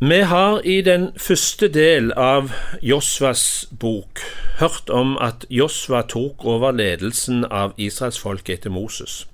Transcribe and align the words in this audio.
Vi 0.00 0.20
har 0.20 0.60
i 0.60 0.82
den 0.82 1.12
første 1.16 1.68
del 1.72 2.10
av 2.12 2.50
Josvas 2.82 3.64
bok 3.80 4.20
hørt 4.58 4.90
om 4.92 5.14
at 5.16 5.46
Josva 5.48 6.02
tok 6.04 6.44
over 6.44 6.76
ledelsen 6.76 7.46
av 7.48 7.72
israelsfolket 7.80 8.58
etter 8.58 8.74
Moses. 8.76 9.24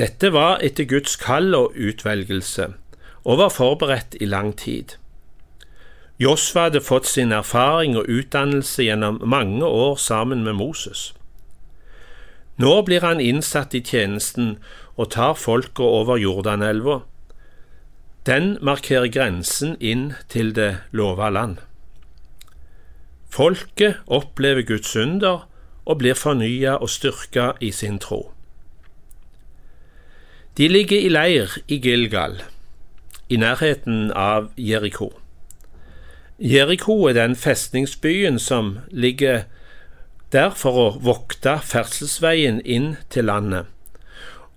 Dette 0.00 0.32
var 0.32 0.64
etter 0.64 0.88
Guds 0.88 1.20
kall 1.20 1.52
og 1.52 1.76
utvelgelse, 1.76 2.70
og 3.28 3.38
var 3.44 3.52
forberedt 3.52 4.16
i 4.24 4.24
lang 4.24 4.56
tid. 4.56 4.96
Josva 6.16 6.70
hadde 6.70 6.80
fått 6.80 7.04
sin 7.04 7.32
erfaring 7.32 8.00
og 8.00 8.08
utdannelse 8.08 8.88
gjennom 8.88 9.20
mange 9.20 9.66
år 9.68 10.00
sammen 10.00 10.48
med 10.48 10.56
Moses. 10.56 11.10
Nå 12.56 12.80
blir 12.88 13.04
han 13.04 13.20
innsatt 13.20 13.74
i 13.76 13.84
tjenesten 13.84 14.54
og 14.96 15.10
tar 15.12 15.36
folket 15.36 15.84
over 15.84 16.16
Jordanelva 16.16 17.02
den 18.26 18.56
markerer 18.64 19.10
grensen 19.12 19.76
inn 19.80 20.12
til 20.32 20.54
det 20.56 20.70
lova 20.92 21.28
land. 21.28 21.58
Folket 23.28 24.00
opplever 24.06 24.62
Guds 24.62 24.96
under 24.96 25.44
og 25.84 25.98
blir 26.00 26.16
fornya 26.16 26.78
og 26.78 26.88
styrka 26.88 27.52
i 27.60 27.70
sin 27.70 27.98
tro. 27.98 28.30
De 30.56 30.68
ligger 30.68 31.00
i 31.00 31.10
leir 31.10 31.58
i 31.68 31.80
Gilgal, 31.82 32.38
i 33.28 33.36
nærheten 33.36 34.12
av 34.14 34.52
Jeriko. 34.56 35.10
Jeriko 36.38 36.96
er 37.10 37.18
den 37.18 37.36
festningsbyen 37.36 38.38
som 38.38 38.78
ligger 38.90 39.44
der 40.32 40.50
for 40.54 40.80
å 40.80 40.88
vokte 41.02 41.58
ferdselsveien 41.62 42.62
inn 42.64 42.94
til 43.10 43.28
landet 43.28 43.73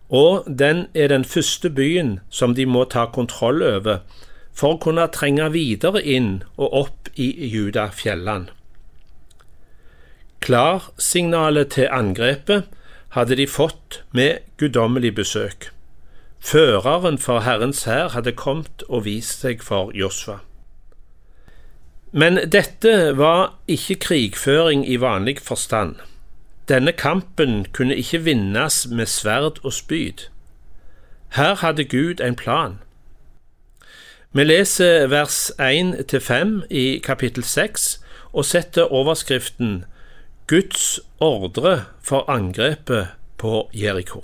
og 0.10 0.48
den 0.48 0.88
er 0.94 1.08
den 1.12 1.26
første 1.26 1.70
byen 1.70 2.20
som 2.30 2.56
de 2.56 2.66
må 2.66 2.86
ta 2.86 3.06
kontroll 3.06 3.64
over 3.64 4.00
for 4.58 4.76
å 4.76 4.82
kunne 4.82 5.08
trenge 5.14 5.50
videre 5.54 6.02
inn 6.02 6.44
og 6.56 6.74
opp 6.82 7.10
i 7.16 7.28
Judafjellene. 7.52 8.54
Klarsignalet 10.42 11.74
til 11.76 11.90
angrepet 11.92 12.70
hadde 13.18 13.36
de 13.36 13.48
fått 13.50 14.02
med 14.16 14.46
guddommelig 14.58 15.16
besøk. 15.18 15.72
Føreren 16.40 17.18
for 17.18 17.44
Herrens 17.44 17.84
hær 17.84 18.14
hadde 18.14 18.36
kommet 18.38 18.86
og 18.88 19.06
vist 19.08 19.42
seg 19.44 19.64
for 19.66 19.92
Josfa. 19.98 20.40
Men 22.12 22.40
dette 22.48 23.18
var 23.18 23.58
ikke 23.68 23.98
krigføring 24.06 24.86
i 24.88 25.00
vanlig 25.02 25.42
forstand. 25.44 25.98
Denne 26.68 26.92
kampen 26.92 27.66
kunne 27.74 27.96
ikke 27.96 28.24
vinnes 28.24 28.88
med 28.92 29.06
sverd 29.06 29.64
og 29.64 29.74
spyd. 29.74 30.28
Her 31.30 31.56
hadde 31.56 31.86
Gud 31.86 32.20
en 32.20 32.36
plan. 32.36 32.80
Vi 34.32 34.44
leser 34.44 35.08
vers 35.08 35.52
1-5 35.60 36.66
i 36.70 37.00
kapittel 37.04 37.44
6 37.44 38.04
og 38.34 38.46
setter 38.46 38.92
overskriften 38.92 39.86
Guds 40.48 41.00
ordre 41.20 41.86
for 42.04 42.30
angrepet 42.30 43.08
på 43.38 43.70
Jeriko. 43.74 44.22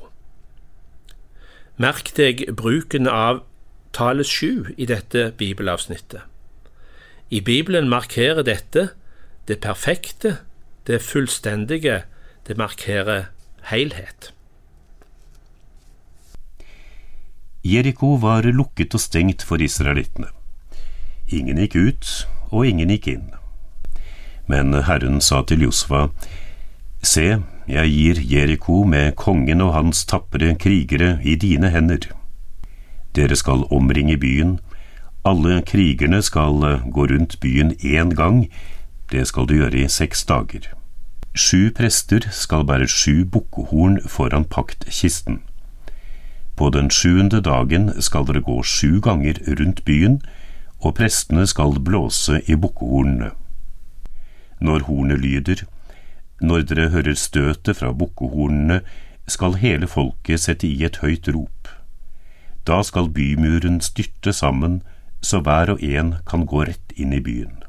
Merk 1.78 2.12
deg 2.18 2.46
bruken 2.56 3.08
av 3.08 3.42
tallet 3.94 4.28
sju 4.28 4.70
i 4.78 4.86
dette 4.86 5.32
bibelavsnittet. 5.38 6.22
I 7.30 7.42
Bibelen 7.42 7.90
markerer 7.90 8.44
dette 8.44 8.90
det 9.48 9.60
perfekte, 9.60 10.38
det 10.88 11.02
fullstendige, 11.02 12.04
det 12.48 12.58
markerer 12.58 13.30
helhet. 13.70 14.34
Jeriko 17.64 18.16
var 18.20 18.44
lukket 18.44 18.96
og 18.96 19.00
stengt 19.00 19.46
for 19.48 19.64
israelittene. 19.64 20.28
Ingen 21.32 21.62
gikk 21.64 21.78
ut, 21.80 22.10
og 22.52 22.68
ingen 22.68 22.92
gikk 22.92 23.08
inn. 23.14 23.30
Men 24.52 24.76
Herren 24.84 25.22
sa 25.24 25.42
til 25.48 25.64
Josfa, 25.64 26.09
Se, 27.03 27.40
jeg 27.68 27.90
gir 27.92 28.20
Jeriko 28.20 28.84
med 28.88 29.16
kongen 29.16 29.64
og 29.64 29.74
hans 29.76 30.03
tapre 30.08 30.53
krigere 30.59 31.18
i 31.24 31.36
dine 31.40 31.72
hender. 31.72 32.12
Dere 33.16 33.36
skal 33.40 33.68
omringe 33.72 34.18
byen, 34.20 34.58
alle 35.24 35.62
krigerne 35.64 36.22
skal 36.22 36.59
gå 36.92 37.08
rundt 37.08 37.40
byen 37.40 37.72
én 37.80 38.16
gang, 38.16 38.48
det 39.12 39.28
skal 39.28 39.48
du 39.48 39.56
gjøre 39.56 39.86
i 39.86 39.88
seks 39.88 40.26
dager. 40.28 40.74
Sju 41.34 41.72
prester 41.74 42.28
skal 42.30 42.62
bære 42.70 42.86
sju 42.86 43.24
bukkehorn 43.26 43.96
foran 44.06 44.44
paktkisten. 44.46 45.40
På 46.56 46.70
den 46.70 46.92
sjuende 46.94 47.40
dagen 47.42 47.90
skal 48.06 48.28
dere 48.30 48.44
gå 48.46 48.60
sju 48.62 49.00
ganger 49.02 49.40
rundt 49.60 49.82
byen, 49.86 50.20
og 50.86 50.94
prestene 51.00 51.48
skal 51.50 51.80
blåse 51.82 52.38
i 52.46 52.54
bukkehornene. 52.54 53.32
Når 54.62 54.86
hornet 54.86 55.26
lyder, 55.26 55.66
når 56.42 56.70
dere 56.70 56.90
hører 56.94 57.18
støtet 57.18 57.82
fra 57.82 57.90
bukkehornene, 57.92 58.84
skal 59.26 59.58
hele 59.58 59.90
folket 59.90 60.46
sette 60.46 60.70
i 60.70 60.86
et 60.86 61.02
høyt 61.02 61.34
rop. 61.34 61.74
Da 62.68 62.84
skal 62.86 63.10
bymuren 63.10 63.82
styrte 63.82 64.34
sammen, 64.34 64.84
så 65.22 65.42
hver 65.42 65.74
og 65.74 65.82
en 65.84 66.16
kan 66.30 66.46
gå 66.46 66.68
rett 66.70 66.94
inn 66.94 67.14
i 67.14 67.26
byen. 67.26 67.62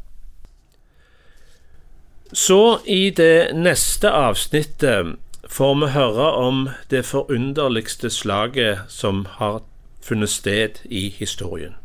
Så 2.34 2.80
i 2.84 3.10
det 3.10 3.54
neste 3.54 4.10
avsnittet 4.10 5.14
får 5.46 5.74
vi 5.78 5.88
høre 5.94 6.30
om 6.34 6.64
det 6.90 7.04
forunderligste 7.06 8.10
slaget 8.10 8.80
som 8.90 9.20
har 9.38 9.60
funnet 10.02 10.32
sted 10.32 10.80
i 10.84 11.08
historien. 11.14 11.76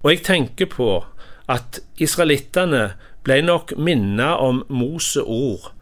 Og 0.00 0.14
jeg 0.14 0.22
tenker 0.24 0.66
på 0.66 1.04
at 1.44 1.82
israelittene 2.00 2.94
ble 3.22 3.42
nok 3.44 3.74
minnet 3.76 4.40
om 4.40 4.62
Mose 4.72 5.20
ord 5.20 5.74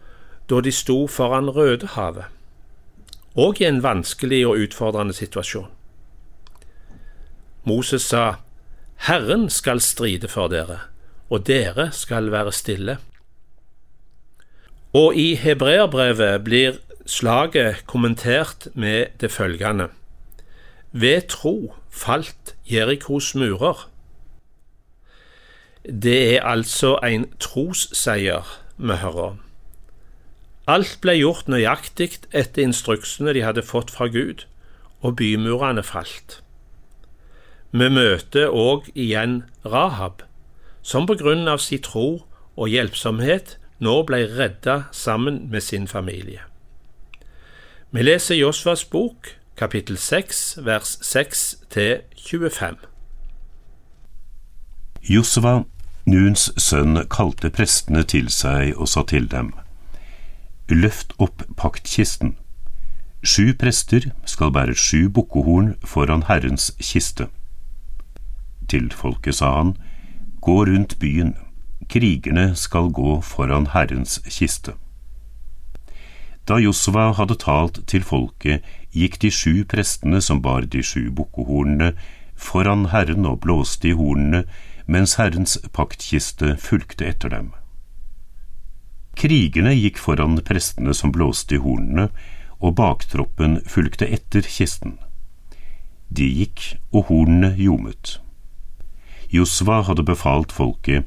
da 0.50 0.58
de 0.60 0.72
sto 0.74 1.04
foran 1.06 1.52
Rødehavet, 1.54 2.24
og 3.38 3.60
i 3.60 3.68
en 3.68 3.78
vanskelig 3.82 4.41
og 4.48 4.58
utfordrende 4.64 5.14
situasjon. 5.14 5.68
Moses 7.62 8.02
sa, 8.10 8.41
Herren 9.06 9.47
skal 9.50 9.78
stride 9.80 10.28
for 10.28 10.50
dere, 10.50 10.80
og 11.30 11.47
dere 11.47 11.92
skal 11.94 12.32
være 12.34 12.52
stille. 12.52 12.98
Og 14.92 15.14
i 15.14 15.34
hebreerbrevet 15.38 16.44
blir 16.44 16.78
slaget 17.06 17.84
kommentert 17.86 18.66
med 18.74 19.06
det 19.20 19.30
følgende 19.30 19.88
Ved 20.92 21.28
tro 21.28 21.74
falt 21.90 22.56
Jerikos 22.70 23.34
murer. 23.34 23.90
Det 25.84 26.36
er 26.36 26.42
altså 26.42 26.98
en 27.06 27.28
trosseier 27.38 28.58
vi 28.76 28.92
hører 28.92 29.22
om. 29.28 29.38
Alt 30.66 30.98
ble 31.02 31.14
gjort 31.18 31.46
nøyaktig 31.48 32.18
etter 32.34 32.62
instruksene 32.66 33.34
de 33.34 33.44
hadde 33.46 33.62
fått 33.62 33.90
fra 33.94 34.10
Gud, 34.10 34.44
og 35.00 35.16
bymurene 35.16 35.82
falt. 35.86 36.42
Vi 37.70 37.86
møter 37.88 38.50
òg 38.50 38.90
igjen 38.94 39.44
Rahab, 39.64 40.26
som 40.82 41.06
på 41.06 41.14
grunn 41.14 41.46
av 41.48 41.62
sin 41.62 41.82
tro 41.86 42.26
og 42.56 42.68
hjelpsomhet 42.68 43.59
nå 43.80 44.02
ble 44.08 44.24
redda 44.28 44.82
sammen 44.92 45.48
med 45.50 45.64
sin 45.64 45.88
familie. 45.88 46.41
Vi 47.91 48.02
leser 48.02 48.34
Josvas 48.34 48.84
bok, 48.84 49.36
kapittel 49.56 49.96
6, 49.98 50.58
vers 50.64 50.98
6 51.02 51.56
til 51.70 52.00
25. 52.16 52.76
Josva, 55.02 55.62
Nuns 56.06 56.50
sønn, 56.56 57.02
kalte 57.10 57.50
prestene 57.50 58.04
til 58.04 58.30
seg 58.32 58.76
og 58.76 58.88
sa 58.88 59.02
til 59.08 59.28
dem, 59.32 59.52
Løft 60.70 61.16
opp 61.18 61.42
paktkisten. 61.58 62.36
Sju 63.26 63.52
prester 63.58 64.06
skal 64.24 64.52
bære 64.54 64.76
sju 64.78 65.08
bukkehorn 65.10 65.74
foran 65.84 66.22
Herrens 66.28 66.71
kiste. 66.78 67.27
Til 68.71 68.86
folket 68.94 69.41
sa 69.41 69.50
han, 69.56 69.74
Gå 70.41 70.62
rundt 70.68 70.98
byen 71.03 71.34
krigerne 71.91 72.54
skal 72.57 72.91
gå 72.95 73.19
foran 73.22 73.66
Herrens 73.75 74.21
kiste. 74.28 74.77
Da 76.47 76.59
Josva 76.63 77.10
hadde 77.19 77.37
talt 77.39 77.83
til 77.91 78.04
folket, 78.07 78.65
gikk 78.95 79.19
de 79.22 79.31
sju 79.31 79.65
prestene 79.71 80.22
som 80.22 80.41
bar 80.42 80.66
de 80.71 80.83
sju 80.87 81.10
bukkehornene, 81.15 81.92
foran 82.34 82.89
Herren 82.95 83.27
og 83.28 83.42
blåste 83.45 83.91
i 83.91 83.97
hornene, 83.98 84.45
mens 84.87 85.16
Herrens 85.21 85.59
paktkiste 85.77 86.57
fulgte 86.59 87.07
etter 87.10 87.34
dem. 87.34 87.53
Krigerne 89.19 89.75
gikk 89.77 89.98
foran 90.01 90.39
prestene 90.47 90.95
som 90.97 91.13
blåste 91.15 91.59
i 91.59 91.63
hornene, 91.63 92.09
og 92.60 92.77
baktroppen 92.78 93.60
fulgte 93.69 94.09
etter 94.09 94.47
kisten. 94.47 94.98
De 96.10 96.27
gikk, 96.27 96.75
og 96.91 97.10
hornene 97.10 97.54
ljomet. 97.59 98.19
Josva 99.31 99.83
hadde 99.87 100.03
befalt 100.07 100.53
folket, 100.53 101.07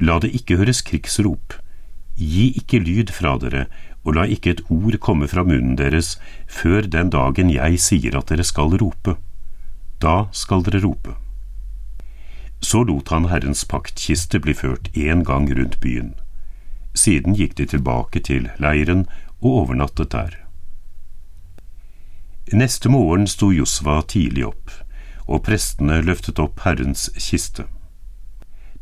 La 0.00 0.18
det 0.18 0.32
ikke 0.36 0.56
høres 0.56 0.80
krigsrop. 0.82 1.58
Gi 2.16 2.50
ikke 2.56 2.80
lyd 2.80 3.12
fra 3.12 3.36
dere, 3.40 3.66
og 4.04 4.16
la 4.16 4.24
ikke 4.24 4.54
et 4.54 4.62
ord 4.72 4.96
komme 5.04 5.28
fra 5.28 5.44
munnen 5.44 5.76
deres 5.76 6.14
før 6.48 6.88
den 6.88 7.12
dagen 7.12 7.52
jeg 7.52 7.80
sier 7.84 8.16
at 8.16 8.32
dere 8.32 8.46
skal 8.48 8.78
rope. 8.80 9.18
Da 10.00 10.30
skal 10.32 10.64
dere 10.64 10.80
rope. 10.84 11.16
Så 12.60 12.82
lot 12.84 13.08
han 13.12 13.28
Herrens 13.28 13.64
paktkiste 13.68 14.40
bli 14.40 14.54
ført 14.56 14.88
én 14.96 15.24
gang 15.24 15.48
rundt 15.52 15.80
byen. 15.80 16.14
Siden 16.96 17.36
gikk 17.36 17.56
de 17.56 17.66
tilbake 17.68 18.20
til 18.24 18.48
leiren 18.60 19.06
og 19.40 19.64
overnattet 19.64 20.12
der. 20.12 20.36
Neste 22.52 22.88
morgen 22.88 23.28
sto 23.30 23.52
Josva 23.52 24.00
tidlig 24.02 24.48
opp, 24.48 24.72
og 25.28 25.44
prestene 25.46 26.00
løftet 26.02 26.40
opp 26.42 26.64
Herrens 26.64 27.08
kiste. 27.14 27.68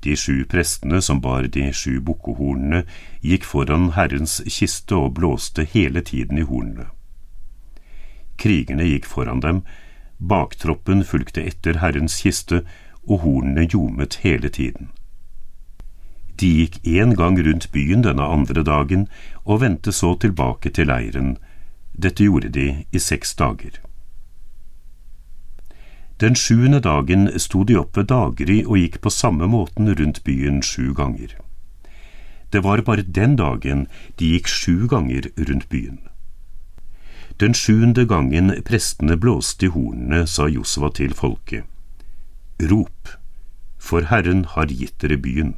De 0.09 0.17
sju 0.17 0.45
prestene 0.45 1.03
som 1.03 1.21
bar 1.21 1.43
de 1.43 1.67
sju 1.73 1.99
bukkehornene, 2.01 2.85
gikk 3.21 3.45
foran 3.45 3.91
Herrens 3.93 4.39
kiste 4.49 4.97
og 4.97 5.19
blåste 5.19 5.67
hele 5.69 6.01
tiden 6.01 6.39
i 6.41 6.47
hornene. 6.49 6.87
Krigerne 8.41 8.87
gikk 8.89 9.05
foran 9.11 9.43
dem, 9.45 9.59
baktroppen 10.31 11.05
fulgte 11.05 11.45
etter 11.51 11.83
Herrens 11.83 12.17
kiste, 12.23 12.63
og 13.05 13.21
hornene 13.27 13.67
ljomet 13.69 14.17
hele 14.23 14.49
tiden. 14.49 14.89
De 16.41 16.49
gikk 16.63 16.81
én 16.89 17.13
gang 17.19 17.37
rundt 17.45 17.69
byen 17.77 18.07
denne 18.09 18.31
andre 18.39 18.65
dagen 18.65 19.09
og 19.45 19.61
vendte 19.61 19.93
så 19.93 20.15
tilbake 20.25 20.73
til 20.73 20.89
leiren. 20.89 21.37
Dette 21.93 22.25
gjorde 22.25 22.55
de 22.57 22.69
i 22.93 23.05
seks 23.11 23.37
dager. 23.37 23.77
Den 26.21 26.35
sjuende 26.35 26.81
dagen 26.83 27.29
sto 27.39 27.63
de 27.65 27.77
opp 27.79 27.97
ved 27.97 28.09
daggry 28.11 28.63
og 28.65 28.81
gikk 28.81 29.01
på 29.05 29.11
samme 29.15 29.47
måten 29.47 29.87
rundt 30.01 30.25
byen 30.27 30.63
sju 30.67 30.91
ganger. 30.95 31.37
Det 32.51 32.65
var 32.65 32.83
bare 32.83 33.05
den 33.07 33.37
dagen 33.37 33.87
de 34.19 34.33
gikk 34.35 34.49
sju 34.51 34.89
ganger 34.91 35.31
rundt 35.37 35.69
byen. 35.69 36.01
Den 37.39 37.55
sjuende 37.55 38.03
gangen 38.07 38.51
prestene 38.67 39.15
blåste 39.17 39.69
i 39.69 39.71
hornene, 39.71 40.27
sa 40.27 40.49
Josva 40.51 40.91
til 40.91 41.15
folket. 41.15 41.63
Rop, 42.59 43.15
for 43.79 44.11
Herren 44.11 44.43
har 44.57 44.67
gitt 44.75 44.99
dere 44.99 45.21
byen. 45.23 45.55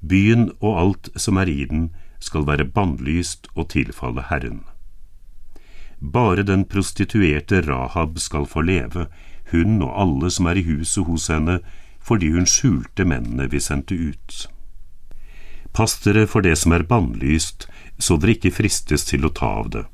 Byen 0.00 0.48
og 0.60 0.78
alt 0.80 1.12
som 1.20 1.36
er 1.36 1.52
i 1.52 1.66
den, 1.68 1.90
skal 2.18 2.46
være 2.48 2.64
bannlyst 2.64 3.50
og 3.52 3.68
tilfalle 3.74 4.24
Herren. 4.30 4.62
Bare 6.02 6.42
den 6.42 6.64
prostituerte 6.66 7.62
Rahab 7.62 8.18
skal 8.18 8.46
få 8.50 8.64
leve, 8.66 9.06
hun 9.52 9.78
og 9.82 9.94
alle 9.94 10.30
som 10.34 10.50
er 10.50 10.58
i 10.58 10.66
huset 10.66 11.06
hos 11.06 11.28
henne, 11.30 11.60
fordi 12.02 12.32
hun 12.34 12.48
skjulte 12.50 13.06
mennene 13.06 13.46
vi 13.52 13.62
sendte 13.62 13.94
ut. 13.94 14.48
Pass 15.72 15.94
dere 16.02 16.26
for 16.26 16.42
det 16.42 16.58
som 16.58 16.74
er 16.74 16.82
bannlyst, 16.82 17.68
så 17.98 18.18
dere 18.18 18.34
ikke 18.34 18.56
fristes 18.58 19.06
til 19.06 19.24
å 19.24 19.32
ta 19.32 19.54
av 19.62 19.70
det 19.76 19.86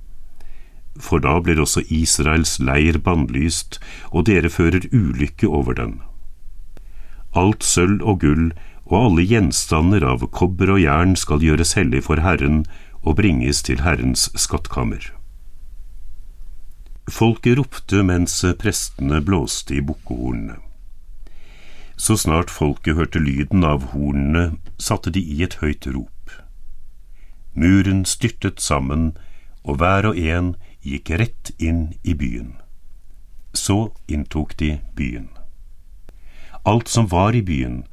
for 0.98 1.22
da 1.22 1.38
blir 1.40 1.60
også 1.62 1.84
Israels 1.94 2.58
leir 2.58 2.98
bannlyst, 2.98 3.78
og 4.10 4.26
dere 4.28 4.50
fører 4.50 4.88
ulykke 4.92 5.48
over 5.48 5.78
den. 5.78 6.00
Alt 7.36 7.62
sølv 7.64 8.02
og 8.02 8.20
gull 8.24 8.50
og 8.88 8.96
alle 9.02 9.26
gjenstander 9.28 10.04
av 10.06 10.24
kobber 10.34 10.72
og 10.74 10.82
jern 10.82 11.14
skal 11.16 11.44
gjøres 11.44 11.76
hellig 11.78 12.06
for 12.08 12.24
Herren 12.24 12.64
og 13.04 13.18
bringes 13.20 13.62
til 13.62 13.84
Herrens 13.84 14.30
skattkammer. 14.34 15.17
Folket 17.08 17.56
ropte 17.56 18.02
mens 18.04 18.44
prestene 18.60 19.20
blåste 19.24 19.78
i 19.78 19.80
bukkehornene. 19.80 20.58
Så 21.96 22.16
snart 22.20 22.50
folket 22.50 22.98
hørte 22.98 23.18
lyden 23.18 23.64
av 23.64 23.86
hornene, 23.92 24.58
satte 24.76 25.10
de 25.10 25.22
i 25.22 25.40
et 25.42 25.56
høyt 25.62 25.88
rop. 25.88 26.34
Muren 27.54 28.04
styrtet 28.04 28.60
sammen, 28.60 29.16
og 29.64 29.80
hver 29.80 30.10
og 30.10 30.20
en 30.20 30.52
gikk 30.84 31.10
rett 31.22 31.50
inn 31.58 31.94
i 32.04 32.12
byen. 32.14 32.52
Så 33.56 33.90
inntok 34.06 34.54
de 34.60 34.76
byen. 34.94 35.30
Alt 36.68 36.92
som 36.92 37.08
var 37.08 37.32
i 37.32 37.42
byen, 37.42 37.86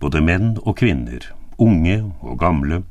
både 0.00 0.24
menn 0.24 0.56
og 0.64 0.78
kvinner, 0.80 1.28
unge 1.60 2.00
og 2.24 2.40
gamle, 2.40 2.82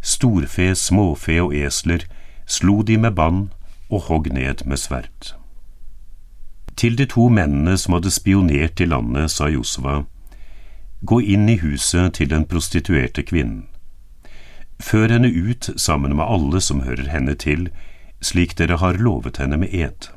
storfe, 0.00 0.72
småfe 0.74 1.36
og 1.44 1.54
esler, 1.54 2.08
slo 2.48 2.80
de 2.82 2.96
med 2.96 3.14
bann 3.14 3.48
og 3.88 4.08
hogg 4.08 4.32
ned 4.32 4.64
med 4.66 4.80
sverd. 4.80 5.34
Til 6.78 6.94
de 6.98 7.08
to 7.10 7.26
mennene 7.28 7.74
som 7.78 7.96
hadde 7.96 8.12
spionert 8.14 8.80
i 8.80 8.86
landet, 8.86 9.32
sa 9.34 9.48
Josva, 9.50 10.04
gå 11.00 11.20
inn 11.20 11.48
i 11.48 11.58
huset 11.58 12.14
til 12.18 12.30
den 12.30 12.46
prostituerte 12.46 13.24
kvinnen. 13.26 13.66
Før 14.78 15.10
henne 15.10 15.30
ut 15.30 15.70
sammen 15.76 16.14
med 16.14 16.26
alle 16.30 16.60
som 16.62 16.84
hører 16.86 17.10
henne 17.10 17.34
til, 17.34 17.66
slik 18.22 18.54
dere 18.58 18.78
har 18.78 19.00
lovet 19.02 19.40
henne 19.42 19.58
med 19.58 19.74
ed. 19.74 20.10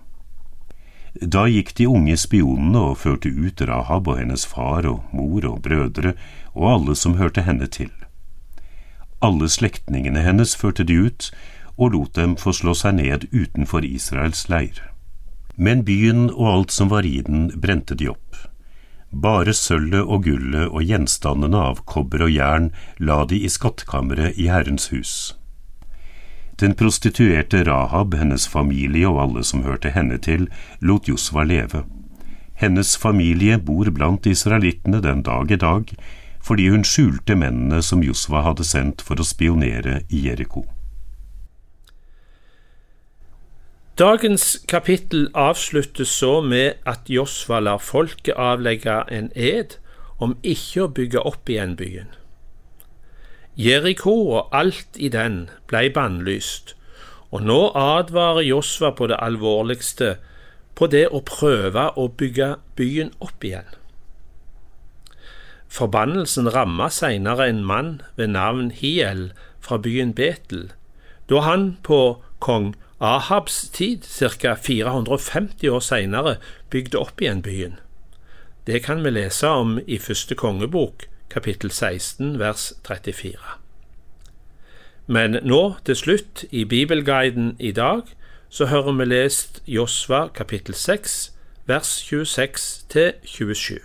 Da 1.18 1.48
gikk 1.50 1.74
de 1.76 1.88
unge 1.90 2.16
spionene 2.18 2.86
og 2.92 3.02
førte 3.02 3.30
ut 3.30 3.62
Rahab 3.68 4.08
og 4.08 4.20
hennes 4.22 4.46
far 4.48 4.86
og 4.88 5.02
mor 5.12 5.46
og 5.50 5.64
brødre 5.66 6.14
og 6.54 6.68
alle 6.72 6.96
som 6.96 7.18
hørte 7.18 7.44
henne 7.44 7.68
til. 7.68 7.90
Alle 9.22 9.50
slektningene 9.50 10.24
hennes 10.24 10.56
førte 10.56 10.86
de 10.88 10.98
ut 11.10 11.32
og 11.82 11.96
lot 11.96 12.14
dem 12.16 12.38
få 12.38 12.54
slå 12.54 12.76
seg 12.78 13.00
ned 13.00 13.28
utenfor 13.34 13.86
Israels 13.88 14.46
leir. 14.54 14.78
Men 15.58 15.84
byen 15.86 16.30
og 16.30 16.48
alt 16.54 16.72
som 16.76 16.92
var 16.94 17.08
i 17.08 17.20
den, 17.26 17.50
brente 17.62 17.98
de 17.98 18.12
opp. 18.14 18.38
Bare 19.12 19.54
sølvet 19.58 20.06
og 20.08 20.24
gullet 20.24 20.70
og 20.70 20.86
gjenstandene 20.88 21.60
av 21.72 21.82
kobber 21.90 22.24
og 22.28 22.32
jern 22.32 22.70
la 22.98 23.24
de 23.28 23.42
i 23.44 23.50
skattkammeret 23.52 24.38
i 24.40 24.48
Herrens 24.54 24.88
hus. 24.94 25.14
Den 26.62 26.78
prostituerte 26.78 27.64
Rahab, 27.66 28.14
hennes 28.16 28.46
familie 28.48 29.10
og 29.10 29.20
alle 29.26 29.44
som 29.44 29.66
hørte 29.66 29.92
henne 29.92 30.20
til, 30.22 30.46
lot 30.80 31.10
Josva 31.10 31.44
leve. 31.44 31.84
Hennes 32.62 32.94
familie 32.96 33.58
bor 33.58 33.90
blant 33.90 34.30
israelittene 34.30 35.02
den 35.02 35.24
dag 35.26 35.52
i 35.52 35.58
dag, 35.58 35.90
fordi 36.42 36.70
hun 36.70 36.86
skjulte 36.86 37.36
mennene 37.36 37.82
som 37.82 38.04
Josva 38.06 38.46
hadde 38.46 38.68
sendt 38.68 39.02
for 39.02 39.18
å 39.18 39.26
spionere 39.26 40.04
i 40.10 40.28
Jeriko. 40.28 40.68
Dagens 44.00 44.66
kapittel 44.68 45.30
avsluttes 45.34 46.08
så 46.08 46.42
med 46.42 46.74
at 46.88 47.10
Josva 47.10 47.60
lar 47.60 47.78
folket 47.78 48.38
avlegge 48.40 49.02
en 49.12 49.28
ed 49.36 49.76
om 50.20 50.38
ikke 50.44 50.86
å 50.86 50.92
bygge 50.96 51.24
opp 51.28 51.50
igjen 51.52 51.76
byen. 51.76 52.08
Jeriko 53.60 54.14
og 54.32 54.56
alt 54.56 54.96
i 54.96 55.10
den 55.12 55.50
blei 55.68 55.90
bannlyst, 55.92 56.72
og 57.36 57.44
nå 57.44 57.60
advarer 57.76 58.48
Josva 58.48 58.94
på 58.96 59.10
det 59.12 59.20
alvorligste 59.20 60.16
på 60.76 60.88
det 60.88 61.10
å 61.12 61.20
prøve 61.28 61.90
å 62.00 62.08
bygge 62.08 62.54
byen 62.80 63.12
opp 63.20 63.44
igjen. 63.44 63.68
Forbannelsen 65.68 66.48
ramma 66.56 66.88
seinere 66.88 67.50
en 67.52 67.60
mann 67.68 67.92
ved 68.16 68.32
navn 68.38 68.72
Hiel 68.72 69.34
fra 69.60 69.78
byen 69.78 70.16
Betel, 70.16 70.72
da 71.28 71.44
han 71.44 71.76
på 71.84 72.22
kong 72.40 72.72
Ahabs 73.02 73.70
tid, 73.70 74.06
ca. 74.06 74.54
450 74.56 75.70
år 75.70 75.80
senere, 75.80 76.36
bygde 76.70 77.00
opp 77.00 77.22
igjen 77.22 77.42
byen. 77.42 77.80
Det 78.68 78.84
kan 78.86 79.02
vi 79.04 79.10
lese 79.10 79.48
om 79.48 79.80
i 79.88 79.98
første 79.98 80.36
kongebok, 80.36 81.08
kapittel 81.30 81.72
16, 81.72 82.38
vers 82.40 82.74
34. 82.86 83.58
Men 85.08 85.40
nå, 85.44 85.76
til 85.86 85.96
slutt, 85.96 86.46
i 86.52 86.64
Bibelguiden 86.64 87.56
i 87.60 87.72
dag, 87.72 88.02
så 88.50 88.66
hører 88.66 88.94
vi 88.94 89.06
lest 89.06 89.64
Josva 89.68 90.28
kapittel 90.28 90.76
6, 90.76 91.34
vers 91.66 91.98
26 92.06 92.86
til 92.90 93.14
27. 93.24 93.80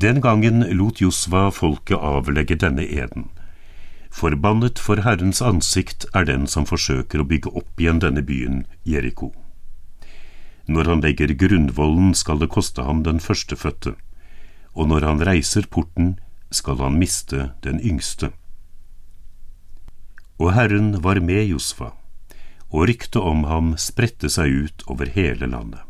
Den 0.00 0.20
gangen 0.20 0.62
lot 0.76 1.00
Josva 1.00 1.48
folket 1.48 1.96
avlegge 1.96 2.54
denne 2.54 2.84
eden. 2.84 3.30
Forbannet 4.10 4.78
for 4.82 5.00
Herrens 5.04 5.40
ansikt 5.40 6.04
er 6.14 6.26
den 6.26 6.48
som 6.50 6.66
forsøker 6.66 7.22
å 7.22 7.28
bygge 7.30 7.52
opp 7.54 7.80
igjen 7.80 8.02
denne 8.02 8.24
byen, 8.26 8.64
Jeriko. 8.84 9.30
Når 10.66 10.90
han 10.90 11.04
legger 11.04 11.34
grunnvollen, 11.38 12.12
skal 12.14 12.42
det 12.42 12.50
koste 12.50 12.84
ham 12.86 13.04
den 13.06 13.22
førstefødte, 13.22 13.94
og 14.74 14.90
når 14.90 15.06
han 15.06 15.22
reiser 15.26 15.66
porten, 15.70 16.18
skal 16.50 16.82
han 16.82 16.98
miste 16.98 17.52
den 17.62 17.78
yngste. 17.80 18.32
Og 20.42 20.54
Herren 20.56 20.96
var 21.04 21.22
med 21.22 21.46
Josfa, 21.46 21.92
og 22.70 22.88
ryktet 22.90 23.22
om 23.22 23.46
ham 23.50 23.74
spredte 23.78 24.30
seg 24.30 24.66
ut 24.66 24.86
over 24.90 25.10
hele 25.14 25.46
landet. 25.50 25.89